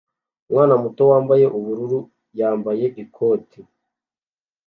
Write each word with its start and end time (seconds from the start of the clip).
Umwana 0.47 0.73
muto 0.83 1.01
wambaye 1.11 1.45
ubururu 1.57 1.99
yambaye 2.39 2.85
ikoti 3.03 3.59